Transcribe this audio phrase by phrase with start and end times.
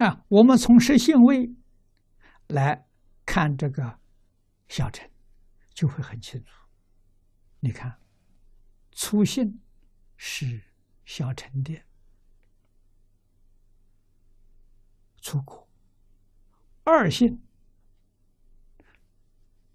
[0.00, 1.54] 啊，我们从实性位
[2.48, 2.86] 来
[3.26, 4.00] 看这个
[4.66, 5.06] 小乘，
[5.74, 6.50] 就会很清楚。
[7.58, 8.00] 你看，
[8.92, 9.60] 粗性
[10.16, 10.62] 是
[11.04, 11.78] 小乘的
[15.18, 15.68] 粗果，
[16.82, 17.38] 二性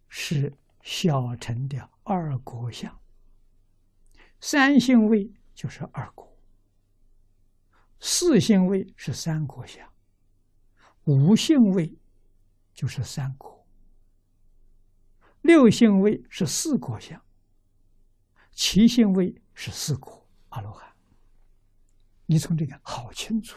[0.09, 0.51] 是
[0.81, 2.99] 小乘的二果相，
[4.41, 6.35] 三性位就是二果，
[7.99, 9.87] 四性位是三果相。
[11.05, 11.97] 五性位
[12.73, 13.65] 就是三果，
[15.41, 17.21] 六性位是四果相，
[18.51, 20.91] 七性位是四果阿罗汉。
[22.25, 23.55] 你从这个好清楚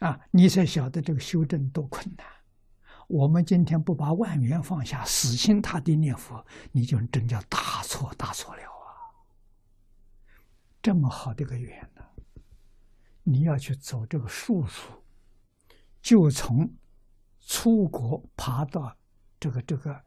[0.00, 2.26] 啊，你才晓得这个修正多困难。
[3.06, 8.53] 我们今天不把万缘放下，死心塌地念佛，你就真叫大错大错。
[10.84, 12.04] 这么好的一个缘呢，
[13.22, 15.02] 你要去走这个术数，
[16.02, 16.70] 就从
[17.40, 18.94] 出国爬到
[19.40, 20.04] 这个这个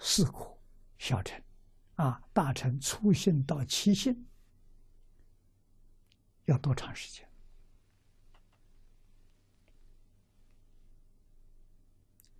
[0.00, 0.58] 四国
[0.96, 1.38] 小城，
[1.96, 4.26] 啊，大城出信到七信，
[6.46, 7.28] 要多长时间？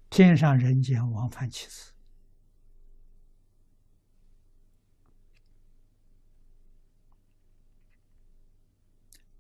[0.08, 1.93] 天上人间往返其次。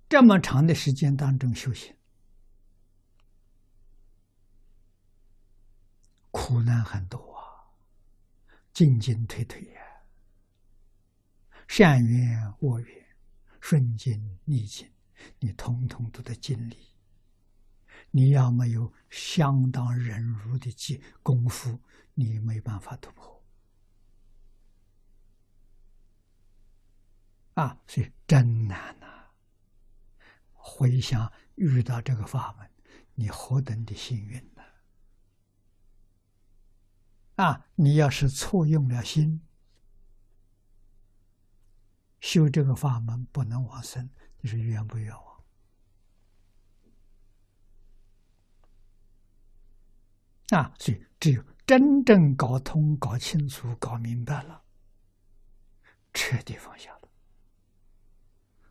[0.08, 1.94] 这么长的时间当中修行，
[6.30, 7.66] 苦难很多啊，
[8.72, 9.80] 进进退退呀，
[11.66, 13.06] 善缘恶缘，
[13.60, 14.88] 顺境逆境，
[15.40, 16.76] 你通通都得经历。
[18.10, 21.80] 你要没有相当忍辱的技功夫，
[22.14, 23.42] 你没办法突破。
[27.54, 29.03] 啊，所以真难呐。
[30.76, 32.68] 回想遇到这个法门，
[33.14, 34.62] 你何等的幸运呢？
[37.36, 39.40] 啊，你要是错用了心，
[42.18, 44.10] 修这个法门不能往生，
[44.40, 45.44] 你是冤不冤枉？
[50.48, 54.64] 啊，所以只有真正搞通、搞清楚、搞明白了，
[56.12, 57.08] 彻底放下了，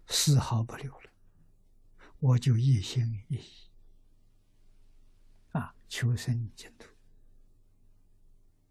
[0.08, 1.13] 丝毫不留了。
[2.24, 3.70] 我就一心一意
[5.52, 6.88] 啊，求生净土，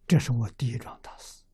[0.06, 1.44] 这是我第一桩大事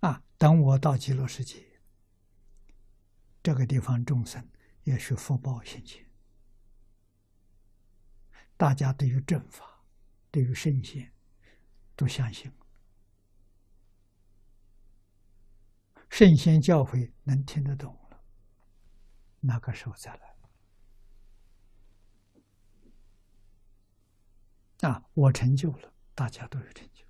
[0.00, 0.22] 啊。
[0.38, 1.62] 等我到极乐世界，
[3.42, 4.48] 这个地方众生
[4.84, 6.06] 也是福报现前，
[8.56, 9.84] 大家对于正法、
[10.30, 11.12] 对于圣贤
[11.94, 12.50] 都相信。
[16.14, 18.22] 圣贤教诲能听得懂了，
[19.40, 20.36] 那个时候再来。
[24.88, 27.02] 啊，我成就了，大家都有成就；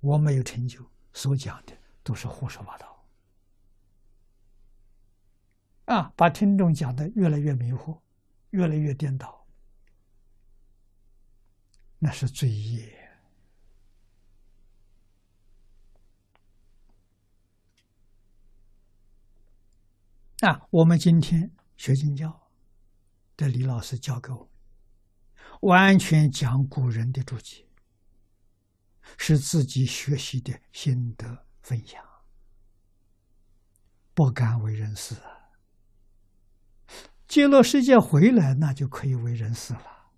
[0.00, 1.72] 我没有成就，所讲的
[2.02, 3.06] 都是胡说八道。
[5.86, 8.02] 啊，把听众讲的越来越迷惑，
[8.50, 9.46] 越来越颠倒，
[11.98, 13.01] 那是罪业。
[20.42, 22.48] 啊，我们今天学经教，
[23.36, 24.50] 的李老师教给我，
[25.60, 27.64] 完全讲古人的注解，
[29.16, 32.04] 是自己学习的心得分享，
[34.14, 35.30] 不敢为人师啊。
[37.28, 40.10] 极乐世界回来，那就可以为人师了。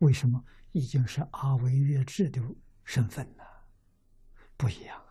[0.00, 0.44] 为什么？
[0.72, 2.42] 已经是阿维越智的
[2.84, 3.44] 身份了，
[4.58, 5.03] 不一样。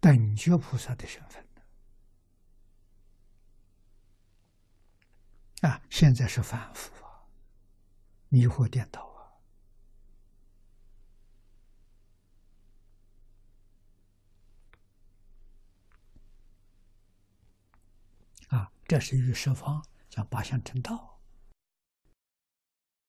[0.00, 1.44] 等觉菩萨的身份
[5.62, 7.26] 啊，现在是反复啊，
[8.28, 9.02] 迷惑颠倒
[18.50, 21.17] 啊，啊，这是与十方讲八相成道。